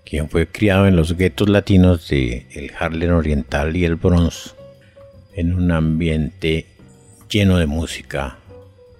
quien 0.03 0.31
fue 0.31 0.47
criado 0.47 0.87
en 0.87 0.95
los 0.95 1.15
guetos 1.15 1.47
latinos 1.47 2.07
de 2.09 2.47
el 2.49 2.71
Harlem 2.75 3.13
Oriental 3.13 3.77
y 3.77 3.85
el 3.85 3.97
Bronx, 3.97 4.55
en 5.35 5.53
un 5.53 5.71
ambiente 5.71 6.65
lleno 7.29 7.59
de 7.59 7.67
música 7.67 8.39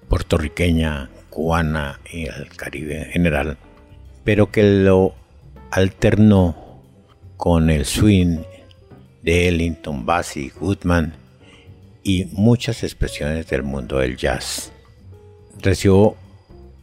puertorriqueña, 0.08 1.10
cubana 1.28 1.98
y 2.08 2.26
el 2.26 2.50
Caribe 2.54 3.02
en 3.02 3.10
general, 3.10 3.56
pero 4.22 4.52
que 4.52 4.62
lo 4.62 5.16
alternó 5.72 6.84
con 7.36 7.68
el 7.68 7.84
swing 7.84 8.42
de 9.24 9.48
Ellington, 9.48 10.06
Bassey, 10.06 10.50
Goodman 10.50 11.20
y 12.02 12.26
muchas 12.32 12.82
expresiones 12.82 13.48
del 13.48 13.62
mundo 13.62 13.98
del 13.98 14.16
jazz. 14.16 14.72
Recibió 15.60 16.16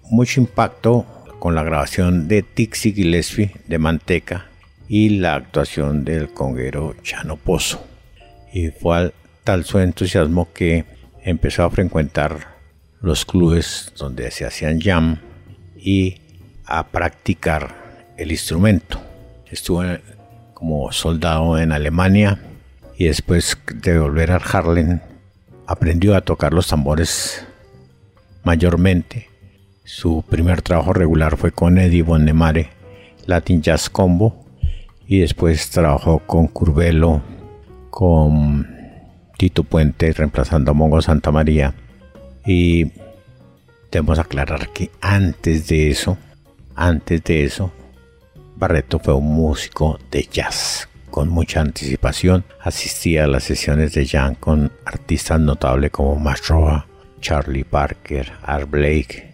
mucho 0.04 0.42
impacto 0.42 1.06
con 1.40 1.56
la 1.56 1.64
grabación 1.64 2.28
de 2.28 2.44
Tixi 2.44 2.94
Gillespie 2.94 3.52
de 3.68 3.78
Manteca 3.78 4.48
y 4.88 5.10
la 5.20 5.36
actuación 5.36 6.04
del 6.04 6.34
conguero 6.34 6.96
Chano 7.04 7.38
Pozo. 7.38 7.86
Y 8.52 8.70
fue 8.70 9.14
tal 9.44 9.66
su 9.66 9.80
entusiasmo 9.80 10.52
que 10.54 10.86
empezó 11.24 11.64
a 11.64 11.70
frecuentar 11.70 12.58
los 13.02 13.26
clubes 13.26 13.94
donde 13.98 14.32
se 14.32 14.46
hacían 14.46 14.82
jam 14.82 15.20
y 15.78 16.18
a 16.66 16.88
practicar 16.88 18.14
el 18.18 18.32
instrumento. 18.32 19.00
Estuvo 19.50 19.84
como 20.54 20.92
soldado 20.92 21.58
en 21.58 21.72
Alemania 21.72 22.40
y 22.98 23.06
después 23.06 23.58
de 23.74 23.98
volver 23.98 24.32
al 24.32 24.42
Harlem 24.44 25.00
aprendió 25.70 26.16
a 26.16 26.22
tocar 26.22 26.52
los 26.52 26.66
tambores 26.68 27.46
mayormente. 28.44 29.30
Su 29.84 30.24
primer 30.28 30.64
trabajo 30.64 30.94
regular 30.94 31.38
fue 31.38 31.52
con 31.52 31.78
Eddie 31.78 32.02
Bonnemare, 32.02 32.70
Latin 33.28 33.62
Jazz 33.62 33.88
Combo, 33.88 34.48
y 35.06 35.20
después 35.20 35.70
trabajó 35.70 36.20
con 36.26 36.48
Curvelo, 36.48 37.22
con 37.92 38.68
Tito 39.38 39.64
Puente, 39.64 40.12
reemplazando 40.12 40.72
a 40.72 40.74
Mongo 40.74 41.04
Santa 41.04 41.30
María. 41.32 41.76
Y 42.48 42.92
debemos 43.92 44.18
aclarar 44.18 44.70
que 44.70 44.90
antes 45.02 45.68
de 45.68 45.92
eso, 45.92 46.18
antes 46.76 47.24
de 47.24 47.44
eso, 47.44 47.72
Barreto 48.56 48.98
fue 48.98 49.14
un 49.14 49.36
músico 49.36 50.00
de 50.10 50.28
jazz 50.32 50.89
con 51.10 51.30
mucha 51.30 51.62
anticipación. 51.62 52.46
Asistía 52.62 53.26
a 53.26 53.28
las 53.28 53.44
sesiones 53.44 53.94
de 53.94 54.08
Jan 54.08 54.36
con 54.36 54.72
artistas 54.86 55.40
notables 55.40 55.92
como 55.92 56.16
Masroa, 56.16 56.88
Charlie 57.22 57.64
Parker, 57.64 58.32
Art 58.44 58.70
Blake. 58.70 59.34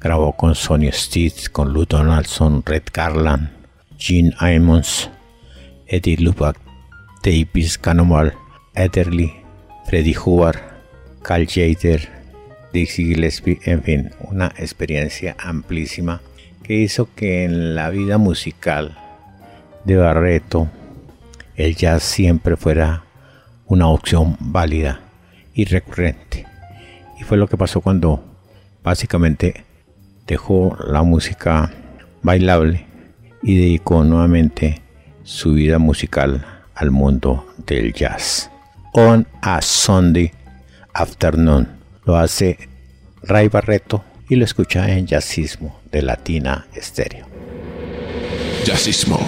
Grabó 0.00 0.36
con 0.36 0.54
Sonny 0.54 0.90
Stitt, 0.92 1.48
con 1.50 1.72
Lou 1.72 1.84
Donaldson, 1.84 2.62
Red 2.64 2.84
Garland, 2.92 3.50
Gene 3.98 4.32
Ammons, 4.38 5.10
Eddie 5.86 6.18
Lubac, 6.18 6.58
Davis 7.22 7.78
Canomal, 7.78 8.34
Ederly, 8.74 9.32
Freddie 9.86 10.16
Hubbard, 10.16 10.60
Cal 11.22 11.46
Jader, 11.46 12.08
Dixie 12.72 13.06
Gillespie, 13.06 13.58
en 13.64 13.82
fin, 13.82 14.10
una 14.20 14.52
experiencia 14.58 15.34
amplísima 15.38 16.20
que 16.62 16.74
hizo 16.74 17.08
que 17.14 17.44
en 17.44 17.74
la 17.74 17.90
vida 17.90 18.18
musical 18.18 18.98
de 19.84 19.96
Barreto 19.96 20.68
el 21.56 21.74
jazz 21.74 22.02
siempre 22.02 22.56
fuera 22.56 23.04
una 23.66 23.88
opción 23.88 24.36
válida 24.38 25.00
y 25.54 25.64
recurrente. 25.64 26.46
Y 27.18 27.24
fue 27.24 27.38
lo 27.38 27.48
que 27.48 27.56
pasó 27.56 27.80
cuando 27.80 28.22
básicamente 28.82 29.64
dejó 30.26 30.76
la 30.86 31.02
música 31.02 31.72
bailable 32.22 32.86
y 33.42 33.56
dedicó 33.56 34.04
nuevamente 34.04 34.82
su 35.24 35.54
vida 35.54 35.78
musical 35.78 36.44
al 36.74 36.90
mundo 36.90 37.46
del 37.66 37.92
jazz. 37.92 38.50
On 38.92 39.26
a 39.40 39.60
Sunday 39.62 40.32
Afternoon 40.92 41.68
lo 42.04 42.16
hace 42.16 42.58
Ray 43.22 43.48
Barreto 43.48 44.04
y 44.28 44.36
lo 44.36 44.44
escucha 44.44 44.90
en 44.90 45.06
Jazzismo 45.06 45.80
de 45.90 46.02
Latina 46.02 46.66
Estéreo. 46.74 47.26
Jazzismo. 48.64 49.18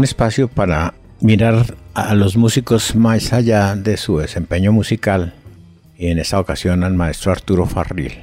Un 0.00 0.04
espacio 0.04 0.48
para 0.48 0.94
mirar 1.20 1.74
a 1.92 2.14
los 2.14 2.34
músicos 2.34 2.96
más 2.96 3.34
allá 3.34 3.76
de 3.76 3.98
su 3.98 4.16
desempeño 4.16 4.72
musical 4.72 5.34
y 5.98 6.06
en 6.06 6.18
esta 6.18 6.40
ocasión 6.40 6.84
al 6.84 6.94
maestro 6.94 7.32
Arturo 7.32 7.66
Farril. 7.66 8.14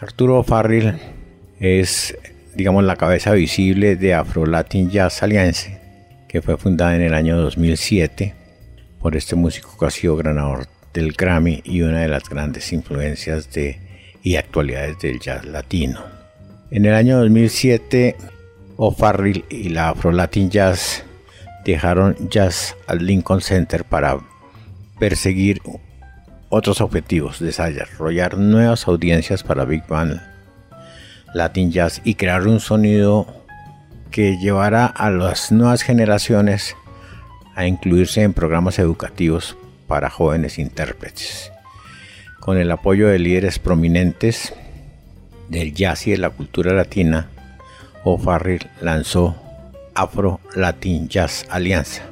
Arturo 0.00 0.42
Farril 0.42 0.94
es, 1.60 2.18
digamos, 2.56 2.82
la 2.82 2.96
cabeza 2.96 3.30
visible 3.30 3.94
de 3.94 4.12
Afro 4.12 4.44
Latin 4.44 4.90
Jazz 4.90 5.22
Alliance, 5.22 5.78
que 6.28 6.42
fue 6.42 6.56
fundada 6.56 6.96
en 6.96 7.02
el 7.02 7.14
año 7.14 7.40
2007 7.40 8.34
por 9.00 9.14
este 9.14 9.36
músico 9.36 9.76
que 9.78 9.86
ha 9.86 9.90
sido 9.90 10.16
ganador 10.16 10.66
del 10.92 11.12
Grammy 11.12 11.62
y 11.64 11.82
una 11.82 12.00
de 12.00 12.08
las 12.08 12.28
grandes 12.28 12.72
influencias 12.72 13.52
de, 13.52 13.78
y 14.24 14.34
actualidades 14.34 14.98
del 14.98 15.20
jazz 15.20 15.44
latino. 15.44 16.00
En 16.72 16.86
el 16.86 16.94
año 16.94 17.20
2007, 17.20 18.16
O'Farrill 18.76 19.44
y 19.48 19.68
la 19.68 19.90
Afro 19.90 20.12
Latin 20.12 20.50
Jazz 20.50 21.04
dejaron 21.64 22.16
jazz 22.28 22.76
al 22.86 23.06
Lincoln 23.06 23.40
Center 23.40 23.84
para 23.84 24.18
perseguir 24.98 25.60
otros 26.48 26.80
objetivos, 26.80 27.40
desarrollar 27.40 28.36
nuevas 28.38 28.86
audiencias 28.86 29.42
para 29.42 29.64
Big 29.64 29.86
Band 29.86 30.20
Latin 31.34 31.72
Jazz 31.72 32.00
y 32.04 32.14
crear 32.14 32.46
un 32.46 32.60
sonido 32.60 33.26
que 34.10 34.38
llevara 34.38 34.86
a 34.86 35.10
las 35.10 35.50
nuevas 35.50 35.82
generaciones 35.82 36.76
a 37.56 37.66
incluirse 37.66 38.22
en 38.22 38.32
programas 38.32 38.78
educativos 38.78 39.56
para 39.88 40.10
jóvenes 40.10 40.58
intérpretes. 40.58 41.50
Con 42.40 42.58
el 42.58 42.70
apoyo 42.70 43.08
de 43.08 43.18
líderes 43.18 43.58
prominentes 43.58 44.54
del 45.48 45.74
jazz 45.74 46.06
y 46.06 46.12
de 46.12 46.18
la 46.18 46.30
cultura 46.30 46.72
latina, 46.72 47.28
O'Farrill 48.04 48.68
lanzó 48.80 49.34
Afro 49.94 50.40
Latin 50.54 51.08
Jazz 51.08 51.46
Alianza, 51.48 52.02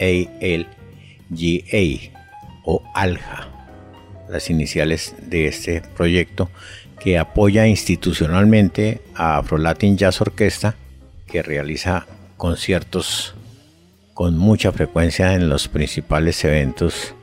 ALGA 0.00 0.66
o 2.64 2.82
ALJA, 2.94 3.48
las 4.28 4.48
iniciales 4.50 5.14
de 5.22 5.48
este 5.48 5.82
proyecto 5.82 6.50
que 7.00 7.18
apoya 7.18 7.66
institucionalmente 7.66 9.00
a 9.14 9.38
Afro 9.38 9.58
Latin 9.58 9.98
Jazz 9.98 10.20
Orquesta, 10.20 10.76
que 11.26 11.42
realiza 11.42 12.06
conciertos 12.36 13.34
con 14.14 14.38
mucha 14.38 14.70
frecuencia 14.72 15.34
en 15.34 15.48
los 15.48 15.68
principales 15.68 16.44
eventos 16.44 17.14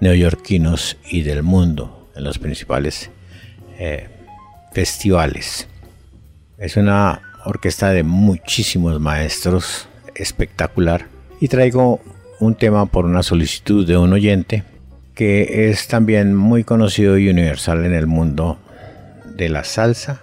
neoyorquinos 0.00 0.96
y 1.08 1.22
del 1.22 1.42
mundo, 1.42 2.10
en 2.16 2.24
los 2.24 2.38
principales 2.38 3.10
eh, 3.78 4.08
festivales. 4.72 5.68
Es 6.58 6.76
una 6.76 7.25
orquesta 7.46 7.90
de 7.90 8.02
muchísimos 8.02 9.00
maestros, 9.00 9.88
espectacular. 10.14 11.06
Y 11.40 11.48
traigo 11.48 12.00
un 12.40 12.54
tema 12.54 12.86
por 12.86 13.04
una 13.04 13.22
solicitud 13.22 13.86
de 13.86 13.96
un 13.96 14.12
oyente 14.12 14.64
que 15.14 15.70
es 15.70 15.88
también 15.88 16.34
muy 16.34 16.64
conocido 16.64 17.16
y 17.16 17.30
universal 17.30 17.86
en 17.86 17.94
el 17.94 18.06
mundo 18.06 18.58
de 19.34 19.48
la 19.48 19.64
salsa 19.64 20.20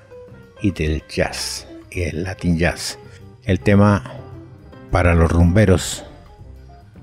y 0.61 0.71
del 0.71 1.03
jazz, 1.07 1.67
y 1.89 2.03
el 2.03 2.23
latin 2.23 2.57
jazz. 2.57 2.99
El 3.43 3.59
tema 3.59 4.03
para 4.91 5.15
los 5.15 5.31
rumberos 5.31 6.03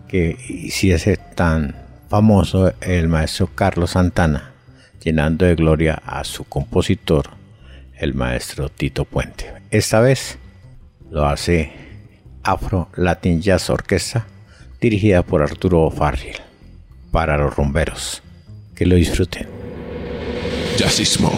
que 0.06 0.36
hiciese 0.48 1.16
tan 1.16 1.74
famoso 2.08 2.72
el 2.80 3.08
maestro 3.08 3.48
Carlos 3.54 3.92
Santana, 3.92 4.52
llenando 5.02 5.46
de 5.46 5.54
gloria 5.54 6.00
a 6.04 6.22
su 6.24 6.44
compositor, 6.44 7.39
el 8.00 8.14
maestro 8.14 8.70
Tito 8.70 9.04
Puente. 9.04 9.52
Esta 9.70 10.00
vez 10.00 10.38
lo 11.10 11.26
hace 11.26 11.70
Afro 12.42 12.88
Latin 12.96 13.42
Jazz 13.42 13.68
Orquesta, 13.68 14.26
dirigida 14.80 15.22
por 15.22 15.42
Arturo 15.42 15.90
Farril, 15.90 16.36
para 17.12 17.36
los 17.36 17.54
rumberos. 17.54 18.22
Que 18.74 18.86
lo 18.86 18.96
disfruten. 18.96 19.46
Jazzismo. 20.78 21.30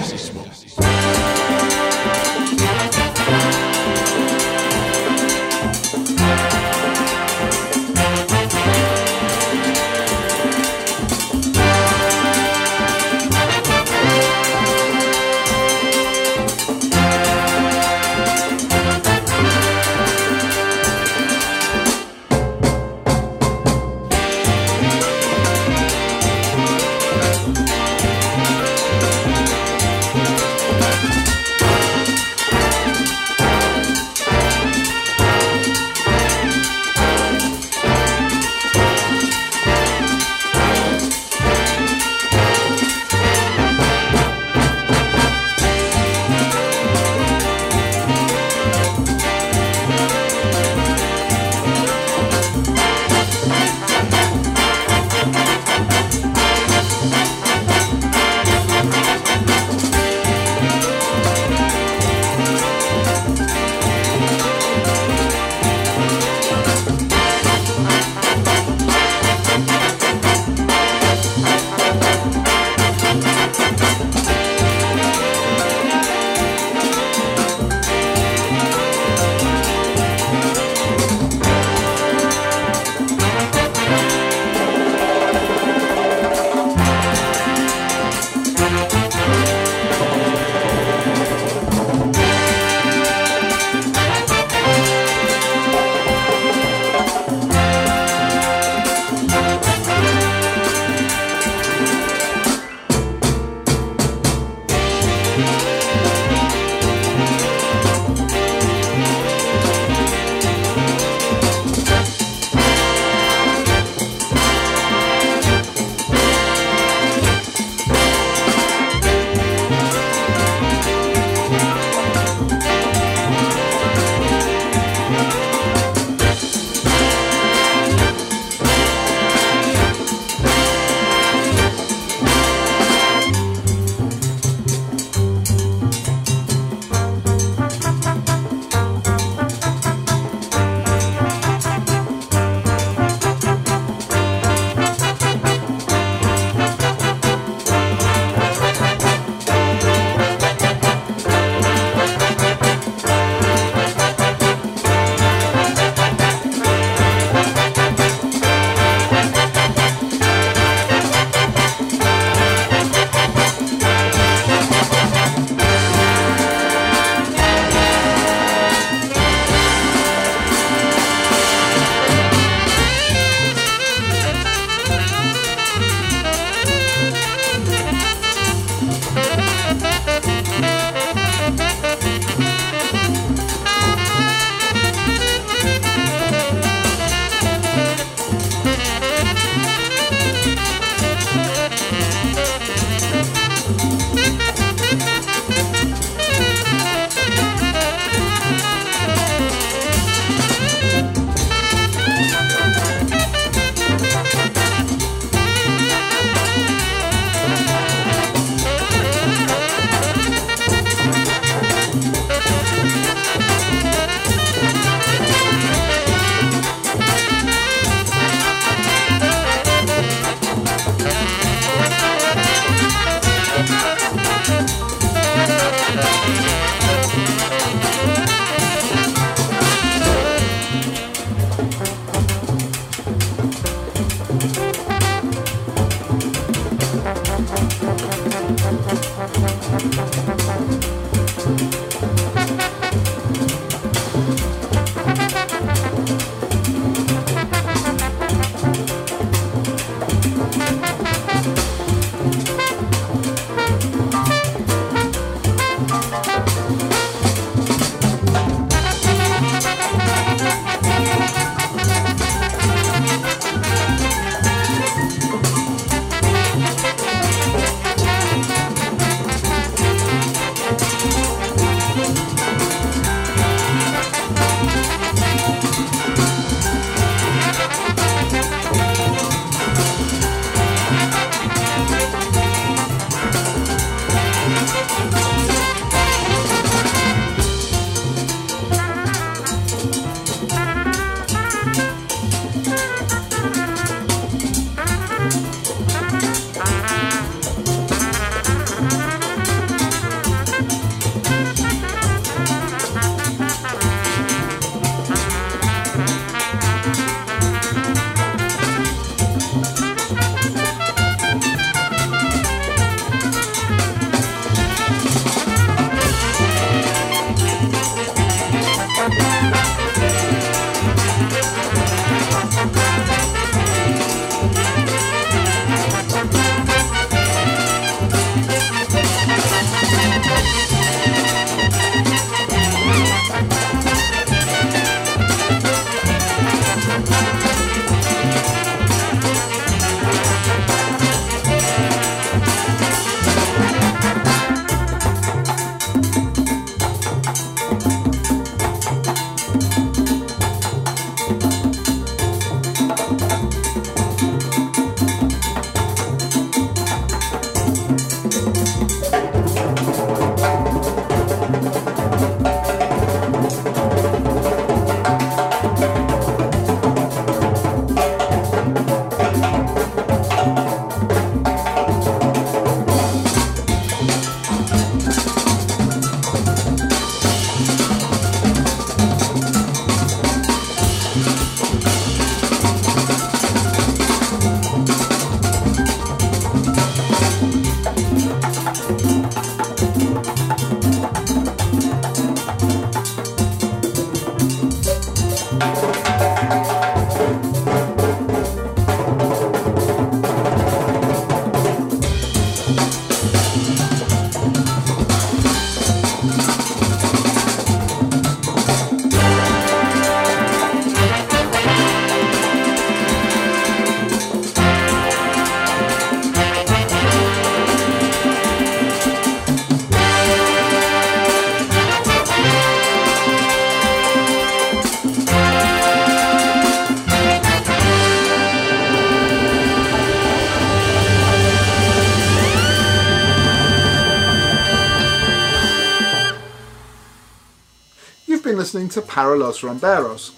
Listening 438.72 438.88
to 438.88 439.02
Paralos 439.02 439.60
Romperos. 439.60 440.32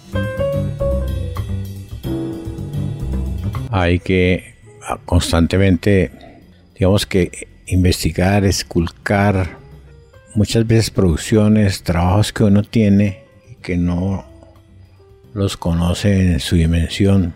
Hay 3.70 4.00
que 4.00 4.56
ah, 4.82 4.98
constantemente, 5.04 6.10
digamos 6.74 7.06
que 7.06 7.48
investigar, 7.66 8.44
esculcar 8.44 9.58
muchas 10.34 10.66
veces 10.66 10.90
producciones, 10.90 11.84
trabajos 11.84 12.32
que 12.32 12.42
uno 12.42 12.64
tiene 12.64 13.24
y 13.48 13.54
que 13.56 13.76
no 13.76 14.24
los 15.32 15.56
conoce 15.56 16.32
en 16.32 16.40
su 16.40 16.56
dimensión 16.56 17.34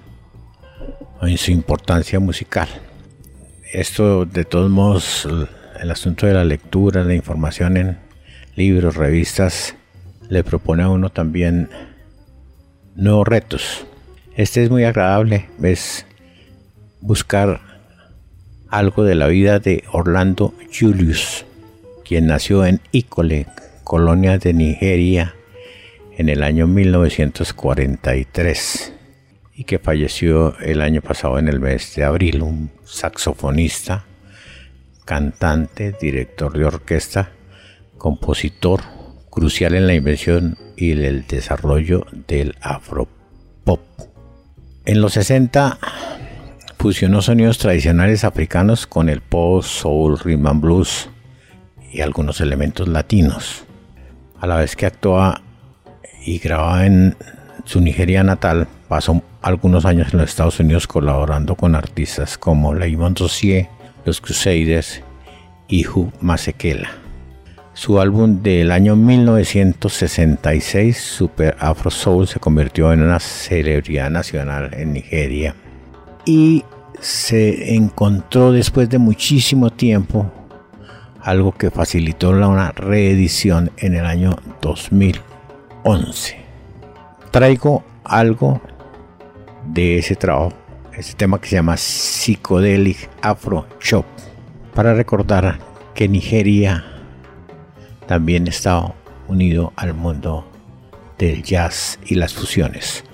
o 1.21 1.29
en 1.29 1.39
su 1.39 1.53
importancia 1.53 2.19
musical. 2.19 2.69
Esto 3.73 4.25
de 4.25 4.45
todos 4.45 4.69
modos, 4.69 5.29
el 5.81 5.91
asunto 5.91 6.27
de 6.27 6.35
la 6.35 6.45
lectura, 6.45 7.05
la 7.05 7.15
información 7.15 7.77
en 7.77 7.99
libros, 8.57 8.97
revistas, 8.97 9.77
le 10.29 10.45
propone 10.45 10.83
a 10.83 10.89
uno 10.89 11.11
también 11.11 11.71
nuevos 12.95 13.27
retos. 13.27 13.87
Este 14.37 14.63
es 14.63 14.71
muy 14.71 14.85
agradable, 14.85 15.49
es 15.63 16.07
buscar 17.01 17.61
algo 18.69 19.05
de 19.05 19.15
la 19.15 19.29
vida 19.29 19.59
de 19.59 19.85
Orlando 19.93 20.55
Julius, 20.79 21.47
quien 22.05 22.27
nació 22.27 22.67
en 22.67 22.81
Icole, 22.93 23.47
colonia 23.85 24.39
de 24.39 24.53
Nigeria, 24.53 25.35
en 26.19 26.29
el 26.29 26.43
año 26.43 26.67
1943 26.67 28.93
y 29.55 29.65
que 29.65 29.79
falleció 29.79 30.59
el 30.59 30.83
año 30.83 31.01
pasado 31.01 31.39
en 31.39 31.49
el 31.49 31.61
mes 31.61 31.95
de 31.95 32.05
abril, 32.05 32.43
un 32.43 32.71
saxofonista, 32.85 34.05
cantante, 35.05 35.95
director 36.01 36.57
de 36.57 36.65
orquesta, 36.65 37.31
compositor, 37.97 38.81
crucial 39.39 39.75
en 39.75 39.87
la 39.87 39.95
invención 39.95 40.59
y 40.77 40.91
el 40.91 41.25
desarrollo 41.27 42.07
del 42.27 42.57
afropop. 42.61 43.81
En 44.85 45.01
los 45.01 45.13
60 45.13 45.79
fusionó 46.77 47.23
sonidos 47.23 47.59
tradicionales 47.59 48.25
africanos 48.25 48.89
con 48.89 49.09
el 49.09 49.21
pop, 49.21 49.63
soul, 49.63 50.19
rhythm 50.19 50.61
blues 50.61 51.09
y 51.93 52.01
algunos 52.01 52.41
elementos 52.41 52.89
latinos. 52.89 53.65
A 54.41 54.49
la 54.49 54.57
vez 54.57 54.75
que 54.75 54.87
actuaba 54.87 55.41
y 56.25 56.39
grababa 56.39 56.85
en 56.87 57.17
su 57.65 57.81
Nigeria 57.81 58.25
natal, 58.25 58.67
pasó 58.89 59.23
algunos 59.41 59.85
años 59.85 60.13
en 60.13 60.19
los 60.19 60.31
Estados 60.31 60.59
Unidos 60.59 60.89
colaborando 60.89 61.55
con 61.55 61.77
artistas 61.77 62.37
como 62.37 62.75
Leymon 62.75 63.15
Dossier, 63.15 63.69
Los 64.05 64.21
Crusaders 64.21 65.01
y 65.69 65.87
Hugh 65.87 66.13
Masekela. 66.21 67.08
Su 67.79 68.01
álbum 68.01 68.43
del 68.43 68.73
año 68.73 68.97
1966, 68.97 70.99
Super 70.99 71.57
Afro 71.61 71.93
Soul, 71.93 72.27
se 72.27 72.41
convirtió 72.41 72.93
en 72.93 73.03
una 73.03 73.21
celebridad 73.21 74.11
nacional 74.11 74.71
en 74.73 74.95
Nigeria 74.95 75.55
y 76.25 76.65
se 76.99 77.77
encontró 77.77 78.51
después 78.51 78.91
de 78.91 78.99
muchísimo 78.99 79.71
tiempo 79.71 80.29
algo 81.23 81.53
que 81.53 81.71
facilitó 81.71 82.31
una 82.31 82.73
reedición 82.73 83.71
en 83.77 83.95
el 83.95 84.07
año 84.07 84.35
2011. 84.61 86.37
Traigo 87.31 87.85
algo 88.03 88.61
de 89.67 89.99
ese 89.99 90.17
trabajo, 90.17 90.53
ese 90.95 91.15
tema 91.15 91.41
que 91.41 91.47
se 91.47 91.55
llama 91.55 91.77
Psychedelic 91.77 93.09
Afro 93.23 93.69
Shop, 93.81 94.05
para 94.75 94.95
recordar 94.95 95.61
que 95.95 96.09
Nigeria 96.09 96.98
también 98.09 98.49
está 98.49 98.95
unido 99.29 99.73
al 99.77 99.95
mundo 99.95 100.51
del 101.19 101.43
jazz 101.43 101.99
y 102.07 102.15
las 102.15 102.33
fusiones. 102.33 103.05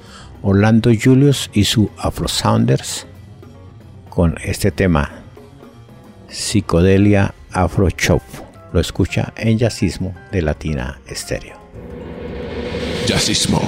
Orlando 0.41 0.91
Julius 0.99 1.51
y 1.53 1.65
su 1.65 1.91
Afro 1.99 2.29
Sounders 2.29 3.07
con 4.09 4.37
este 4.43 4.71
tema 4.71 5.11
Psicodelia 6.29 7.35
Afro 7.51 7.91
Chop. 7.91 8.23
Lo 8.73 8.81
escucha 8.81 9.33
en 9.37 9.59
Jazzismo 9.59 10.15
de 10.31 10.43
Latina 10.43 11.01
Estéreo. 11.07 11.59
Jazzismo. 13.07 13.61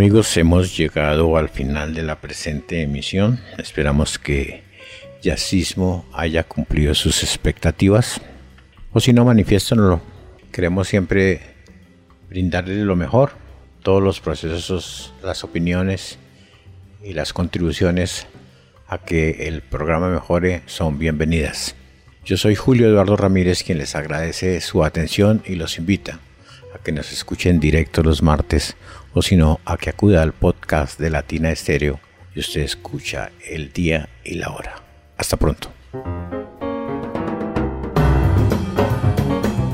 Amigos, 0.00 0.34
hemos 0.38 0.78
llegado 0.78 1.36
al 1.36 1.50
final 1.50 1.92
de 1.92 2.02
la 2.02 2.22
presente 2.22 2.80
emisión. 2.80 3.38
Esperamos 3.58 4.18
que 4.18 4.62
Yacismo 5.20 6.06
haya 6.14 6.42
cumplido 6.42 6.94
sus 6.94 7.22
expectativas. 7.22 8.18
O 8.94 9.00
si 9.00 9.12
no, 9.12 9.26
manifiéstanoslo. 9.26 10.00
Queremos 10.52 10.88
siempre 10.88 11.42
brindarle 12.30 12.76
lo 12.76 12.96
mejor. 12.96 13.32
Todos 13.82 14.02
los 14.02 14.20
procesos, 14.20 15.12
las 15.22 15.44
opiniones 15.44 16.18
y 17.04 17.12
las 17.12 17.34
contribuciones 17.34 18.26
a 18.88 18.96
que 18.96 19.48
el 19.48 19.60
programa 19.60 20.08
mejore 20.08 20.62
son 20.64 20.98
bienvenidas. 20.98 21.74
Yo 22.24 22.38
soy 22.38 22.54
Julio 22.54 22.88
Eduardo 22.88 23.18
Ramírez 23.18 23.62
quien 23.62 23.76
les 23.76 23.94
agradece 23.94 24.62
su 24.62 24.82
atención 24.82 25.42
y 25.44 25.56
los 25.56 25.76
invita 25.76 26.20
a 26.74 26.78
que 26.78 26.90
nos 26.90 27.12
escuchen 27.12 27.60
directo 27.60 28.02
los 28.02 28.22
martes 28.22 28.76
o 29.12 29.22
si 29.22 29.36
no 29.36 29.60
a 29.64 29.76
que 29.76 29.90
acuda 29.90 30.22
al 30.22 30.32
podcast 30.32 30.98
de 30.98 31.10
Latina 31.10 31.50
Estéreo 31.50 32.00
y 32.34 32.40
usted 32.40 32.60
escucha 32.60 33.30
el 33.48 33.72
día 33.72 34.08
y 34.24 34.34
la 34.34 34.50
hora. 34.50 34.82
Hasta 35.16 35.36
pronto. 35.36 35.70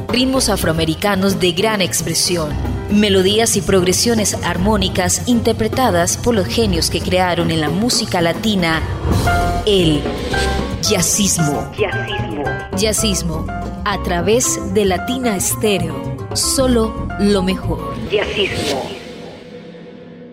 Ritmos 0.09 0.49
afroamericanos 0.49 1.39
de 1.41 1.53
gran 1.53 1.83
expresión, 1.83 2.51
melodías 2.91 3.57
y 3.57 3.61
progresiones 3.61 4.35
armónicas 4.43 5.29
interpretadas 5.29 6.17
por 6.17 6.35
los 6.35 6.47
genios 6.47 6.89
que 6.89 7.01
crearon 7.01 7.51
en 7.51 7.61
la 7.61 7.69
música 7.69 8.23
latina 8.23 8.83
el 9.67 10.01
jazzismo. 10.81 11.71
Jazzismo. 11.77 12.45
Jazzismo 12.79 13.47
a 13.85 14.03
través 14.03 14.75
de 14.75 14.85
Latina 14.85 15.37
Estéreo. 15.37 16.17
Solo 16.35 17.09
lo 17.21 17.43
mejor. 17.43 17.95
Jazzismo. 18.11 18.96